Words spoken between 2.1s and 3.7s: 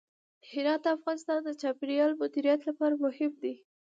د مدیریت لپاره مهم دی.